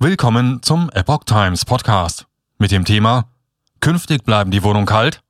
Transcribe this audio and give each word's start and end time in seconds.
Willkommen 0.00 0.62
zum 0.62 0.90
Epoch 0.90 1.24
Times 1.24 1.64
Podcast 1.64 2.28
mit 2.56 2.70
dem 2.70 2.84
Thema 2.84 3.32
Künftig 3.80 4.22
bleiben 4.22 4.52
die 4.52 4.62
Wohnung 4.62 4.86
kalt? 4.86 5.24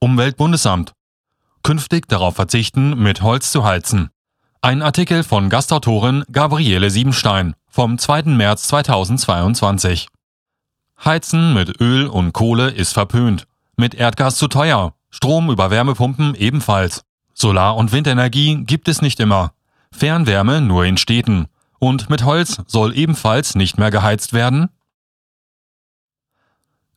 Umweltbundesamt. 0.00 0.92
Künftig 1.62 2.08
darauf 2.08 2.34
verzichten, 2.34 3.02
mit 3.02 3.22
Holz 3.22 3.50
zu 3.50 3.64
heizen. 3.64 4.10
Ein 4.60 4.82
Artikel 4.82 5.22
von 5.22 5.48
Gastautorin 5.48 6.24
Gabriele 6.30 6.90
Siebenstein 6.90 7.54
vom 7.68 7.96
2. 7.96 8.24
März 8.24 8.68
2022. 8.68 10.08
Heizen 11.02 11.54
mit 11.54 11.80
Öl 11.80 12.06
und 12.06 12.34
Kohle 12.34 12.68
ist 12.68 12.92
verpönt. 12.92 13.46
Mit 13.78 13.94
Erdgas 13.94 14.36
zu 14.36 14.46
teuer. 14.46 14.92
Strom 15.08 15.48
über 15.48 15.70
Wärmepumpen 15.70 16.34
ebenfalls. 16.34 17.00
Solar- 17.32 17.78
und 17.78 17.92
Windenergie 17.92 18.62
gibt 18.66 18.88
es 18.88 19.00
nicht 19.00 19.20
immer. 19.20 19.54
Fernwärme 19.90 20.60
nur 20.60 20.84
in 20.84 20.98
Städten. 20.98 21.46
Und 21.82 22.08
mit 22.10 22.22
Holz 22.22 22.62
soll 22.68 22.96
ebenfalls 22.96 23.56
nicht 23.56 23.76
mehr 23.76 23.90
geheizt 23.90 24.32
werden? 24.32 24.68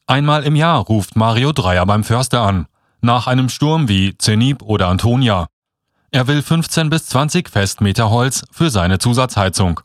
Einmal 0.05 0.43
im 0.43 0.55
Jahr 0.55 0.77
ruft 0.77 1.16
Mario 1.16 1.53
Dreier 1.53 1.88
beim 1.88 2.03
Förster 2.03 2.41
an, 2.41 2.67
nach 3.02 3.26
einem 3.26 3.49
Sturm 3.49 3.88
wie 3.88 4.16
Zenib 4.20 4.62
oder 4.62 4.88
Antonia. 4.90 5.48
Er 6.12 6.27
will 6.27 6.43
15 6.43 6.91
bis 6.91 7.07
20 7.07 7.49
Festmeter 7.49 8.12
Holz 8.12 8.43
für 8.52 8.70
seine 8.70 8.99
Zusatzheizung. 8.99 9.79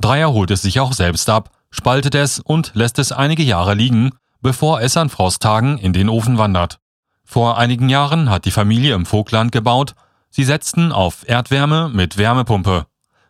Dreier 0.00 0.32
holt 0.32 0.50
es 0.50 0.62
sich 0.62 0.80
auch 0.80 0.94
selbst 0.94 1.28
ab, 1.28 1.50
spaltet 1.70 2.14
es 2.14 2.40
und 2.40 2.70
lässt 2.72 2.98
es 2.98 3.12
einige 3.12 3.42
Jahre 3.42 3.74
liegen, 3.74 4.12
bevor 4.40 4.80
es 4.80 4.96
an 4.96 5.10
Frosttagen 5.10 5.76
in 5.76 5.92
den 5.92 6.08
Ofen 6.08 6.38
wandert. 6.38 6.78
Vor 7.22 7.58
einigen 7.58 7.90
Jahren 7.90 8.30
hat 8.30 8.46
die 8.46 8.50
Familie 8.50 8.94
im 8.94 9.04
Vogtland 9.04 9.52
gebaut, 9.52 9.94
sie 10.30 10.44
setzten 10.44 10.90
auf 10.90 11.28
Erdwärme 11.28 11.90
mit 11.90 12.16
Wärmepumpe. 12.16 12.86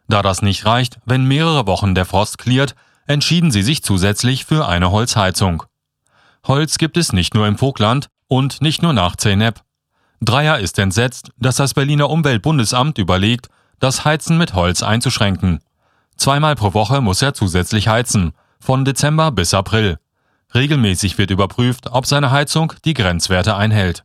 Da 0.08 0.22
das 0.22 0.42
nicht 0.42 0.64
reicht, 0.64 0.98
wenn 1.04 1.24
mehrere 1.24 1.66
Wochen 1.66 1.94
der 1.94 2.06
Frost 2.06 2.38
kliert, 2.38 2.74
entschieden 3.06 3.50
sie 3.50 3.62
sich 3.62 3.82
zusätzlich 3.82 4.44
für 4.44 4.66
eine 4.66 4.90
Holzheizung. 4.90 5.62
Holz 6.46 6.78
gibt 6.78 6.96
es 6.96 7.12
nicht 7.12 7.34
nur 7.34 7.46
im 7.46 7.58
Vogtland 7.58 8.08
und 8.26 8.62
nicht 8.62 8.82
nur 8.82 8.92
nach 8.92 9.16
Zeynep. 9.16 9.62
Dreier 10.20 10.58
ist 10.58 10.78
entsetzt, 10.78 11.30
dass 11.36 11.56
das 11.56 11.74
Berliner 11.74 12.10
Umweltbundesamt 12.10 12.98
überlegt, 12.98 13.48
das 13.78 14.04
Heizen 14.04 14.38
mit 14.38 14.54
Holz 14.54 14.82
einzuschränken. 14.82 15.60
Zweimal 16.16 16.56
pro 16.56 16.74
Woche 16.74 17.00
muss 17.00 17.22
er 17.22 17.34
zusätzlich 17.34 17.88
heizen, 17.88 18.32
von 18.58 18.84
Dezember 18.84 19.30
bis 19.30 19.54
April. 19.54 19.98
Regelmäßig 20.54 21.18
wird 21.18 21.30
überprüft, 21.30 21.90
ob 21.92 22.06
seine 22.06 22.30
Heizung 22.30 22.72
die 22.84 22.94
Grenzwerte 22.94 23.56
einhält. 23.56 24.04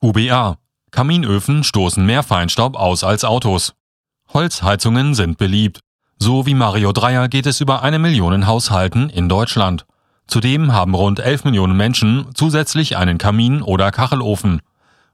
UBA. 0.00 0.58
Kaminöfen 0.90 1.64
stoßen 1.64 2.04
mehr 2.04 2.22
Feinstaub 2.22 2.76
aus 2.76 3.04
als 3.04 3.24
Autos. 3.24 3.74
Holzheizungen 4.32 5.14
sind 5.14 5.38
beliebt. 5.38 5.80
So 6.18 6.46
wie 6.46 6.54
Mario 6.54 6.92
Dreier 6.92 7.28
geht 7.28 7.46
es 7.46 7.60
über 7.60 7.82
eine 7.82 7.98
Million 7.98 8.46
Haushalten 8.46 9.08
in 9.08 9.28
Deutschland. 9.28 9.86
Zudem 10.26 10.72
haben 10.72 10.94
rund 10.94 11.20
11 11.20 11.44
Millionen 11.44 11.76
Menschen 11.76 12.26
zusätzlich 12.34 12.96
einen 12.96 13.18
Kamin 13.18 13.62
oder 13.62 13.90
Kachelofen. 13.90 14.60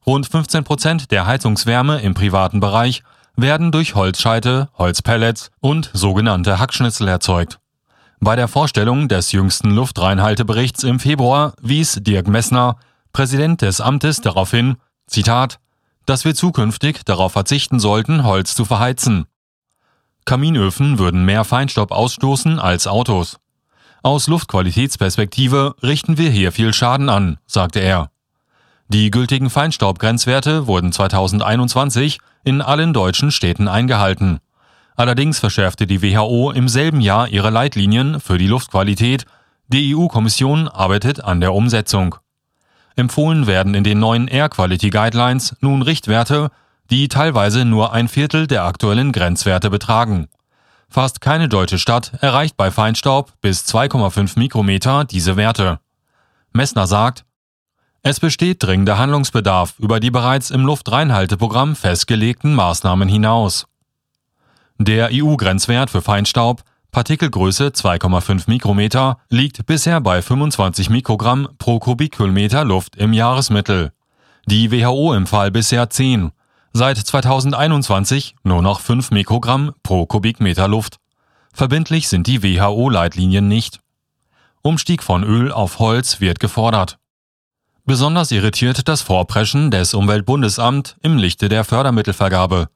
Rund 0.06 0.26
15 0.26 0.64
Prozent 0.64 1.10
der 1.10 1.26
Heizungswärme 1.26 2.00
im 2.00 2.14
privaten 2.14 2.60
Bereich 2.60 3.02
werden 3.36 3.72
durch 3.72 3.94
Holzscheite, 3.94 4.68
Holzpellets 4.76 5.50
und 5.60 5.90
sogenannte 5.92 6.58
Hackschnitzel 6.58 7.08
erzeugt. 7.08 7.58
Bei 8.20 8.36
der 8.36 8.48
Vorstellung 8.48 9.08
des 9.08 9.32
jüngsten 9.32 9.70
Luftreinhalteberichts 9.70 10.82
im 10.82 10.98
Februar 10.98 11.54
wies 11.60 11.98
Dirk 12.00 12.26
Messner, 12.26 12.76
Präsident 13.12 13.62
des 13.62 13.80
Amtes, 13.80 14.20
darauf 14.20 14.50
hin, 14.50 14.76
Zitat, 15.06 15.58
dass 16.06 16.24
wir 16.24 16.34
zukünftig 16.34 17.04
darauf 17.04 17.32
verzichten 17.32 17.80
sollten, 17.80 18.24
Holz 18.24 18.54
zu 18.54 18.64
verheizen. 18.64 19.26
Kaminöfen 20.24 20.98
würden 20.98 21.24
mehr 21.24 21.44
Feinstaub 21.44 21.90
ausstoßen 21.90 22.58
als 22.58 22.86
Autos. 22.86 23.38
Aus 24.02 24.26
Luftqualitätsperspektive 24.26 25.74
richten 25.82 26.18
wir 26.18 26.30
hier 26.30 26.52
viel 26.52 26.72
Schaden 26.72 27.08
an, 27.08 27.38
sagte 27.46 27.80
er. 27.80 28.10
Die 28.88 29.10
gültigen 29.10 29.48
Feinstaubgrenzwerte 29.48 30.66
wurden 30.66 30.92
2021 30.92 32.18
in 32.44 32.60
allen 32.60 32.92
deutschen 32.92 33.30
Städten 33.30 33.66
eingehalten. 33.66 34.40
Allerdings 34.96 35.38
verschärfte 35.38 35.86
die 35.86 36.02
WHO 36.02 36.52
im 36.52 36.68
selben 36.68 37.00
Jahr 37.00 37.28
ihre 37.28 37.50
Leitlinien 37.50 38.20
für 38.20 38.38
die 38.38 38.46
Luftqualität. 38.46 39.24
Die 39.68 39.94
EU-Kommission 39.96 40.68
arbeitet 40.68 41.24
an 41.24 41.40
der 41.40 41.54
Umsetzung. 41.54 42.16
Empfohlen 42.96 43.46
werden 43.46 43.74
in 43.74 43.84
den 43.84 43.98
neuen 43.98 44.28
Air 44.28 44.48
Quality 44.48 44.90
Guidelines 44.90 45.56
nun 45.60 45.82
Richtwerte, 45.82 46.50
die 46.90 47.08
teilweise 47.08 47.64
nur 47.64 47.92
ein 47.92 48.08
Viertel 48.08 48.46
der 48.46 48.64
aktuellen 48.64 49.12
Grenzwerte 49.12 49.70
betragen. 49.70 50.28
Fast 50.88 51.20
keine 51.20 51.48
deutsche 51.48 51.78
Stadt 51.78 52.12
erreicht 52.20 52.56
bei 52.56 52.70
Feinstaub 52.70 53.32
bis 53.40 53.64
2,5 53.66 54.38
Mikrometer 54.38 55.04
diese 55.04 55.36
Werte. 55.36 55.80
Messner 56.52 56.86
sagt, 56.86 57.24
es 58.02 58.20
besteht 58.20 58.62
dringender 58.62 58.98
Handlungsbedarf 58.98 59.74
über 59.78 59.98
die 59.98 60.10
bereits 60.10 60.50
im 60.50 60.64
Luftreinhalteprogramm 60.66 61.74
festgelegten 61.74 62.54
Maßnahmen 62.54 63.08
hinaus. 63.08 63.66
Der 64.78 65.08
EU-Grenzwert 65.10 65.88
für 65.88 66.02
Feinstaub, 66.02 66.62
Partikelgröße 66.94 67.70
2,5 67.70 68.44
Mikrometer, 68.46 69.18
liegt 69.28 69.66
bisher 69.66 70.00
bei 70.00 70.22
25 70.22 70.90
Mikrogramm 70.90 71.48
pro 71.58 71.80
Kubikkilometer 71.80 72.64
Luft 72.64 72.94
im 72.94 73.12
Jahresmittel. 73.12 73.92
Die 74.46 74.70
WHO 74.70 75.12
empfahl 75.12 75.50
bisher 75.50 75.90
10, 75.90 76.30
Seit 76.72 76.96
2021 76.98 78.36
nur 78.44 78.62
noch 78.62 78.78
5 78.78 79.10
Mikrogramm 79.10 79.72
pro 79.82 80.06
Kubikmeter 80.06 80.68
Luft. 80.68 80.98
Verbindlich 81.52 82.08
sind 82.08 82.28
die 82.28 82.44
WHO-Leitlinien 82.44 83.48
nicht. 83.48 83.80
Umstieg 84.62 85.02
von 85.02 85.24
Öl 85.24 85.50
auf 85.50 85.80
Holz 85.80 86.20
wird 86.20 86.38
gefordert. 86.38 86.98
Besonders 87.84 88.30
irritiert 88.30 88.86
das 88.86 89.02
Vorpreschen 89.02 89.72
des 89.72 89.94
Umweltbundesamt 89.94 90.96
im 91.02 91.16
Lichte 91.16 91.48
der 91.48 91.64
Fördermittelvergabe. 91.64 92.68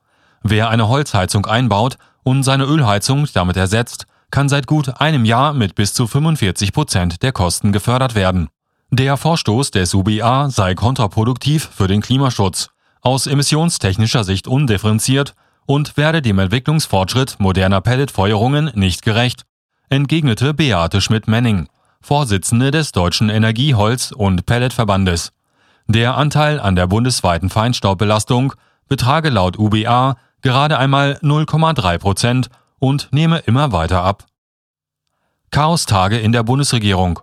Wer 0.42 0.70
eine 0.70 0.88
Holzheizung 0.88 1.46
einbaut 1.46 1.98
und 2.28 2.42
seine 2.42 2.64
Ölheizung 2.64 3.26
damit 3.32 3.56
ersetzt, 3.56 4.06
kann 4.30 4.50
seit 4.50 4.66
gut 4.66 5.00
einem 5.00 5.24
Jahr 5.24 5.54
mit 5.54 5.74
bis 5.74 5.94
zu 5.94 6.06
45 6.06 6.74
Prozent 6.74 7.22
der 7.22 7.32
Kosten 7.32 7.72
gefördert 7.72 8.14
werden. 8.14 8.48
Der 8.90 9.16
Vorstoß 9.16 9.70
des 9.70 9.94
UBA 9.94 10.50
sei 10.50 10.74
kontraproduktiv 10.74 11.70
für 11.74 11.86
den 11.86 12.02
Klimaschutz 12.02 12.68
aus 13.00 13.26
emissionstechnischer 13.26 14.24
Sicht 14.24 14.46
undifferenziert 14.46 15.34
und 15.64 15.96
werde 15.96 16.20
dem 16.20 16.38
Entwicklungsfortschritt 16.38 17.36
moderner 17.38 17.80
Pelletfeuerungen 17.80 18.72
nicht 18.74 19.00
gerecht, 19.00 19.44
entgegnete 19.88 20.52
Beate 20.52 21.00
Schmidt-Menning, 21.00 21.68
Vorsitzende 22.02 22.70
des 22.70 22.92
Deutschen 22.92 23.30
Energieholz- 23.30 24.12
und 24.12 24.44
Pelletverbandes. 24.44 25.32
Der 25.86 26.18
Anteil 26.18 26.60
an 26.60 26.76
der 26.76 26.88
bundesweiten 26.88 27.48
Feinstaubbelastung 27.48 28.52
betrage 28.86 29.30
laut 29.30 29.58
UBA 29.58 30.16
gerade 30.42 30.78
einmal 30.78 31.18
0,3 31.22 31.98
Prozent 31.98 32.48
und 32.78 33.08
nehme 33.12 33.38
immer 33.38 33.72
weiter 33.72 34.02
ab. 34.02 34.26
Chaostage 35.50 36.18
in 36.18 36.32
der 36.32 36.42
Bundesregierung. 36.42 37.20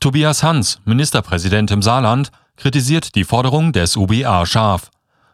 Tobias 0.00 0.42
Hans, 0.42 0.80
Ministerpräsident 0.84 1.70
im 1.70 1.82
Saarland, 1.82 2.30
kritisiert 2.56 3.14
die 3.14 3.24
Forderung 3.24 3.72
des 3.72 3.96
UBA 3.96 4.46
scharf. 4.46 4.90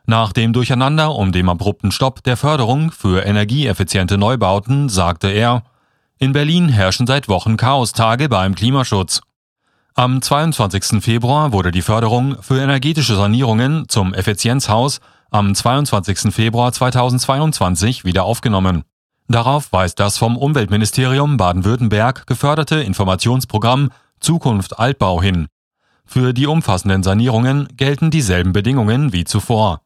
Nach 0.07 0.33
dem 0.33 0.53
Durcheinander 0.53 1.15
um 1.15 1.33
den 1.33 1.49
abrupten 1.49 1.91
Stopp 1.91 2.23
der 2.23 2.37
Förderung 2.37 2.91
für 2.91 3.25
energieeffiziente 3.25 4.19
Neubauten 4.19 4.89
sagte 4.89 5.29
er, 5.29 5.63
in 6.19 6.33
Berlin 6.33 6.69
herrschen 6.69 7.07
seit 7.07 7.29
Wochen 7.29 7.57
Chaostage 7.57 8.29
beim 8.29 8.55
Klimaschutz. 8.55 9.21
Am 9.95 10.21
22. 10.21 11.03
Februar 11.03 11.53
wurde 11.53 11.71
die 11.71 11.83
Förderung 11.83 12.37
für 12.43 12.61
energetische 12.61 13.15
Sanierungen 13.15 13.89
zum 13.89 14.13
Effizienzhaus 14.13 15.01
am 15.35 15.53
22. 15.53 16.33
Februar 16.33 16.71
2022 16.71 18.05
wieder 18.05 18.23
aufgenommen. 18.23 18.85
Darauf 19.27 19.73
weist 19.73 19.99
das 19.99 20.17
vom 20.17 20.37
Umweltministerium 20.37 21.37
Baden-Württemberg 21.37 22.29
geförderte 22.29 22.77
Informationsprogramm 22.77 23.91
Zukunft 24.21 24.79
Altbau 24.79 25.21
hin. 25.21 25.49
Für 26.07 26.35
die 26.35 26.47
umfassenden 26.47 27.03
Sanierungen 27.03 27.67
gelten 27.77 28.13
dieselben 28.13 28.53
Bedingungen 28.53 29.13
wie 29.13 29.25
zuvor. 29.25 29.81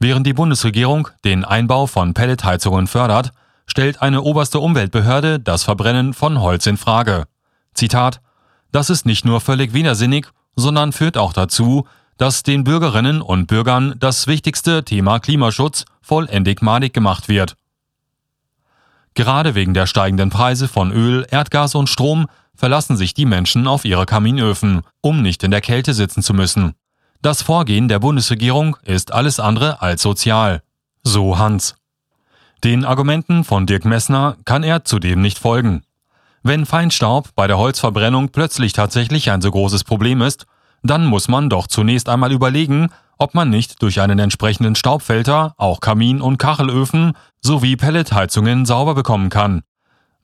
Während 0.00 0.26
die 0.26 0.34
Bundesregierung 0.34 1.08
den 1.24 1.46
Einbau 1.46 1.86
von 1.86 2.12
Pelletheizungen 2.12 2.86
fördert, 2.86 3.30
stellt 3.64 4.02
eine 4.02 4.20
oberste 4.20 4.60
Umweltbehörde 4.60 5.40
das 5.40 5.62
Verbrennen 5.62 6.12
von 6.12 6.42
Holz 6.42 6.66
in 6.66 6.76
Frage. 6.76 7.24
Zitat: 7.72 8.20
Das 8.70 8.90
ist 8.90 9.06
nicht 9.06 9.24
nur 9.24 9.40
völlig 9.40 9.72
widersinnig, 9.72 10.26
sondern 10.56 10.92
führt 10.92 11.16
auch 11.16 11.32
dazu, 11.32 11.86
dass 12.16 12.42
den 12.42 12.64
Bürgerinnen 12.64 13.20
und 13.20 13.46
Bürgern 13.46 13.94
das 13.98 14.26
wichtigste 14.26 14.84
Thema 14.84 15.18
Klimaschutz 15.18 15.84
vollendig 16.00 16.62
madig 16.62 16.92
gemacht 16.92 17.28
wird. 17.28 17.56
Gerade 19.14 19.54
wegen 19.54 19.74
der 19.74 19.86
steigenden 19.86 20.30
Preise 20.30 20.68
von 20.68 20.90
Öl, 20.90 21.26
Erdgas 21.30 21.74
und 21.74 21.88
Strom 21.88 22.26
verlassen 22.56 22.96
sich 22.96 23.14
die 23.14 23.26
Menschen 23.26 23.66
auf 23.66 23.84
ihre 23.84 24.06
Kaminöfen, 24.06 24.82
um 25.00 25.22
nicht 25.22 25.42
in 25.42 25.50
der 25.50 25.60
Kälte 25.60 25.94
sitzen 25.94 26.22
zu 26.22 26.34
müssen. 26.34 26.74
Das 27.22 27.42
Vorgehen 27.42 27.88
der 27.88 28.00
Bundesregierung 28.00 28.76
ist 28.82 29.12
alles 29.12 29.40
andere 29.40 29.80
als 29.80 30.02
sozial. 30.02 30.62
So 31.02 31.38
Hans. 31.38 31.76
Den 32.62 32.84
Argumenten 32.84 33.44
von 33.44 33.66
Dirk 33.66 33.84
Messner 33.84 34.36
kann 34.44 34.62
er 34.62 34.84
zudem 34.84 35.20
nicht 35.20 35.38
folgen. 35.38 35.82
Wenn 36.42 36.66
Feinstaub 36.66 37.34
bei 37.34 37.46
der 37.46 37.58
Holzverbrennung 37.58 38.28
plötzlich 38.28 38.72
tatsächlich 38.72 39.30
ein 39.30 39.40
so 39.40 39.50
großes 39.50 39.84
Problem 39.84 40.20
ist, 40.22 40.46
dann 40.84 41.06
muss 41.06 41.28
man 41.28 41.50
doch 41.50 41.66
zunächst 41.66 42.08
einmal 42.08 42.30
überlegen, 42.30 42.90
ob 43.18 43.34
man 43.34 43.50
nicht 43.50 43.82
durch 43.82 44.00
einen 44.00 44.18
entsprechenden 44.18 44.74
Staubfilter 44.74 45.54
auch 45.56 45.80
Kamin- 45.80 46.20
und 46.20 46.38
Kachelöfen 46.38 47.14
sowie 47.40 47.76
Pelletheizungen 47.76 48.66
sauber 48.66 48.94
bekommen 48.94 49.30
kann. 49.30 49.62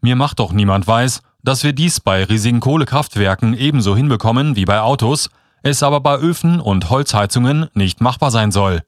Mir 0.03 0.17
macht 0.17 0.39
doch 0.39 0.53
niemand 0.53 0.87
weiß, 0.87 1.23
dass 1.43 1.65
wir 1.65 1.73
dies 1.73 2.01
bei 2.01 2.25
riesigen 2.25 2.61
Kohlekraftwerken 2.61 3.55
ebenso 3.55 3.97
hinbekommen 3.97 4.55
wie 4.55 4.67
bei 4.67 4.81
Autos, 4.81 5.31
es 5.63 5.83
aber 5.83 6.01
bei 6.01 6.17
Öfen 6.17 6.61
und 6.61 6.91
Holzheizungen 6.91 7.69
nicht 7.75 8.01
machbar 8.01 8.31
sein 8.31 8.53
soll. 8.53 8.83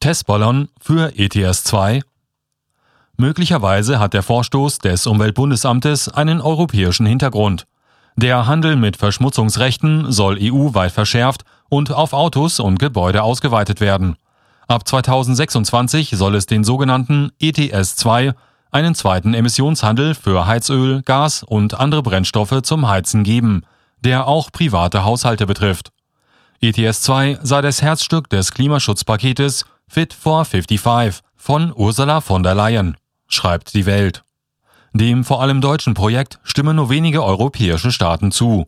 Testballon 0.00 0.68
für 0.80 1.12
ETS 1.16 1.64
2 1.64 2.02
Möglicherweise 3.16 3.98
hat 3.98 4.14
der 4.14 4.22
Vorstoß 4.22 4.78
des 4.78 5.06
Umweltbundesamtes 5.06 6.08
einen 6.08 6.40
europäischen 6.40 7.04
Hintergrund. 7.06 7.66
Der 8.20 8.48
Handel 8.48 8.74
mit 8.74 8.96
Verschmutzungsrechten 8.96 10.10
soll 10.10 10.38
EU-weit 10.40 10.90
verschärft 10.90 11.44
und 11.68 11.92
auf 11.92 12.12
Autos 12.12 12.58
und 12.58 12.80
Gebäude 12.80 13.22
ausgeweitet 13.22 13.80
werden. 13.80 14.16
Ab 14.66 14.88
2026 14.88 16.10
soll 16.16 16.34
es 16.34 16.46
den 16.46 16.64
sogenannten 16.64 17.30
ETS 17.38 17.94
2, 17.94 18.34
einen 18.72 18.96
zweiten 18.96 19.34
Emissionshandel 19.34 20.16
für 20.16 20.46
Heizöl, 20.46 21.02
Gas 21.02 21.44
und 21.44 21.78
andere 21.78 22.02
Brennstoffe 22.02 22.60
zum 22.62 22.88
Heizen 22.88 23.22
geben, 23.22 23.62
der 24.02 24.26
auch 24.26 24.50
private 24.50 25.04
Haushalte 25.04 25.46
betrifft. 25.46 25.92
ETS 26.60 27.02
2 27.02 27.38
sei 27.44 27.60
das 27.60 27.82
Herzstück 27.82 28.28
des 28.30 28.50
Klimaschutzpaketes 28.50 29.64
Fit 29.86 30.12
for 30.12 30.44
55 30.44 31.22
von 31.36 31.72
Ursula 31.72 32.20
von 32.20 32.42
der 32.42 32.56
Leyen, 32.56 32.96
schreibt 33.28 33.74
die 33.74 33.86
Welt. 33.86 34.24
Dem 34.98 35.22
vor 35.22 35.40
allem 35.40 35.60
deutschen 35.60 35.94
Projekt 35.94 36.40
stimmen 36.42 36.74
nur 36.74 36.90
wenige 36.90 37.22
europäische 37.22 37.92
Staaten 37.92 38.32
zu. 38.32 38.66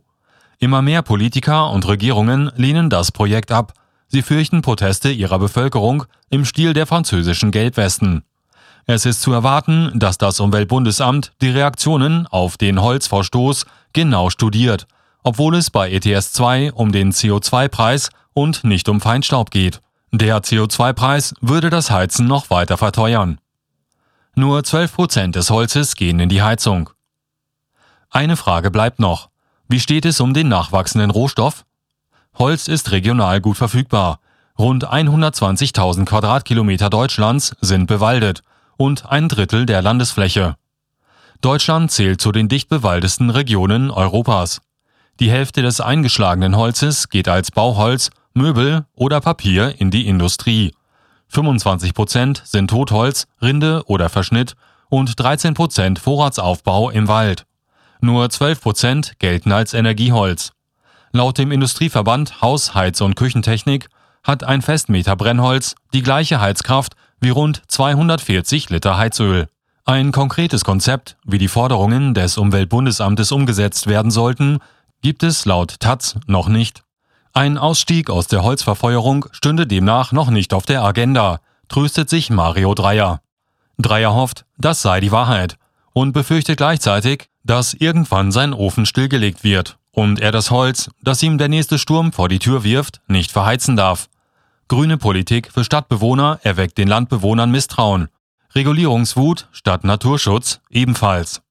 Immer 0.59 0.81
mehr 0.81 1.01
Politiker 1.01 1.69
und 1.69 1.85
Regierungen 1.85 2.49
lehnen 2.55 2.89
das 2.89 3.11
Projekt 3.11 3.51
ab. 3.51 3.73
Sie 4.07 4.21
fürchten 4.21 4.61
Proteste 4.61 5.11
ihrer 5.11 5.39
Bevölkerung 5.39 6.05
im 6.29 6.45
Stil 6.45 6.73
der 6.73 6.87
französischen 6.87 7.51
Gelbwesten. 7.51 8.23
Es 8.85 9.05
ist 9.05 9.21
zu 9.21 9.33
erwarten, 9.33 9.91
dass 9.93 10.17
das 10.17 10.39
Umweltbundesamt 10.39 11.33
die 11.41 11.49
Reaktionen 11.49 12.27
auf 12.27 12.55
den 12.55 12.81
Holzverstoß 12.81 13.65
genau 13.91 14.29
studiert, 14.29 14.87
obwohl 15.23 15.57
es 15.57 15.69
bei 15.69 15.91
ETS 15.91 16.31
2 16.31 16.71
um 16.71 16.93
den 16.93 17.11
CO2-Preis 17.11 18.09
und 18.33 18.63
nicht 18.63 18.87
um 18.87 19.01
Feinstaub 19.01 19.51
geht. 19.51 19.81
Der 20.13 20.41
CO2-Preis 20.41 21.33
würde 21.41 21.69
das 21.69 21.91
Heizen 21.91 22.25
noch 22.25 22.49
weiter 22.49 22.77
verteuern. 22.77 23.40
Nur 24.41 24.63
12 24.63 24.95
Prozent 24.95 25.35
des 25.35 25.51
Holzes 25.51 25.95
gehen 25.95 26.19
in 26.19 26.27
die 26.27 26.41
Heizung. 26.41 26.89
Eine 28.09 28.35
Frage 28.35 28.71
bleibt 28.71 28.97
noch. 28.97 29.29
Wie 29.67 29.79
steht 29.79 30.03
es 30.03 30.19
um 30.19 30.33
den 30.33 30.49
nachwachsenden 30.49 31.11
Rohstoff? 31.11 31.63
Holz 32.39 32.67
ist 32.67 32.89
regional 32.89 33.39
gut 33.39 33.57
verfügbar. 33.57 34.19
Rund 34.57 34.87
120.000 34.87 36.05
Quadratkilometer 36.05 36.89
Deutschlands 36.89 37.55
sind 37.61 37.85
bewaldet 37.85 38.41
und 38.77 39.05
ein 39.11 39.29
Drittel 39.29 39.67
der 39.67 39.83
Landesfläche. 39.83 40.55
Deutschland 41.41 41.91
zählt 41.91 42.19
zu 42.19 42.31
den 42.31 42.49
dicht 42.49 42.67
bewaldesten 42.67 43.29
Regionen 43.29 43.91
Europas. 43.91 44.63
Die 45.19 45.29
Hälfte 45.29 45.61
des 45.61 45.81
eingeschlagenen 45.81 46.57
Holzes 46.57 47.09
geht 47.09 47.27
als 47.27 47.51
Bauholz, 47.51 48.09
Möbel 48.33 48.87
oder 48.95 49.21
Papier 49.21 49.79
in 49.79 49.91
die 49.91 50.07
Industrie. 50.07 50.73
25 51.31 51.93
Prozent 51.93 52.41
sind 52.45 52.69
Totholz, 52.69 53.25
Rinde 53.41 53.83
oder 53.85 54.09
Verschnitt 54.09 54.55
und 54.89 55.17
13 55.17 55.53
Prozent 55.53 55.97
Vorratsaufbau 55.99 56.89
im 56.89 57.07
Wald. 57.07 57.45
Nur 58.01 58.29
12 58.29 58.61
Prozent 58.61 59.13
gelten 59.19 59.53
als 59.53 59.73
Energieholz. 59.73 60.51
Laut 61.13 61.37
dem 61.37 61.51
Industrieverband 61.51 62.41
Haus-, 62.41 62.75
Heiz- 62.75 63.01
und 63.01 63.15
Küchentechnik 63.15 63.87
hat 64.23 64.43
ein 64.43 64.61
Festmeter 64.61 65.15
Brennholz 65.15 65.75
die 65.93 66.03
gleiche 66.03 66.41
Heizkraft 66.41 66.95
wie 67.21 67.29
rund 67.29 67.61
240 67.67 68.69
Liter 68.69 68.97
Heizöl. 68.97 69.47
Ein 69.85 70.11
konkretes 70.11 70.65
Konzept, 70.65 71.17
wie 71.25 71.37
die 71.37 71.47
Forderungen 71.47 72.13
des 72.13 72.37
Umweltbundesamtes 72.37 73.31
umgesetzt 73.31 73.87
werden 73.87 74.11
sollten, 74.11 74.59
gibt 75.01 75.23
es 75.23 75.45
laut 75.45 75.79
Taz 75.79 76.17
noch 76.27 76.49
nicht. 76.49 76.83
Ein 77.33 77.57
Ausstieg 77.57 78.09
aus 78.09 78.27
der 78.27 78.43
Holzverfeuerung 78.43 79.25
stünde 79.31 79.65
demnach 79.65 80.11
noch 80.11 80.29
nicht 80.29 80.53
auf 80.53 80.65
der 80.65 80.83
Agenda, 80.83 81.39
tröstet 81.69 82.09
sich 82.09 82.29
Mario 82.29 82.75
Dreyer. 82.75 83.21
Dreyer 83.77 84.13
hofft, 84.13 84.45
das 84.57 84.81
sei 84.81 84.99
die 84.99 85.13
Wahrheit 85.13 85.55
und 85.93 86.11
befürchtet 86.11 86.57
gleichzeitig, 86.57 87.29
dass 87.45 87.73
irgendwann 87.73 88.33
sein 88.33 88.53
Ofen 88.53 88.85
stillgelegt 88.85 89.45
wird 89.45 89.77
und 89.91 90.19
er 90.19 90.33
das 90.33 90.51
Holz, 90.51 90.91
das 91.01 91.23
ihm 91.23 91.37
der 91.37 91.47
nächste 91.47 91.79
Sturm 91.79 92.11
vor 92.11 92.27
die 92.27 92.39
Tür 92.39 92.65
wirft, 92.65 92.99
nicht 93.07 93.31
verheizen 93.31 93.77
darf. 93.77 94.09
Grüne 94.67 94.97
Politik 94.97 95.51
für 95.53 95.63
Stadtbewohner 95.63 96.39
erweckt 96.43 96.77
den 96.77 96.89
Landbewohnern 96.89 97.49
Misstrauen. 97.49 98.09
Regulierungswut 98.53 99.47
statt 99.53 99.85
Naturschutz 99.85 100.59
ebenfalls. 100.69 101.41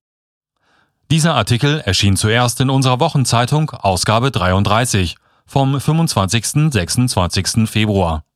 Dieser 1.11 1.35
Artikel 1.35 1.81
erschien 1.81 2.17
zuerst 2.17 2.61
in 2.61 2.71
unserer 2.71 3.01
Wochenzeitung 3.01 3.71
Ausgabe 3.71 4.31
33 4.31 5.17
vom 5.51 5.81
25. 5.81 6.71
26. 6.71 7.69
Februar. 7.69 8.30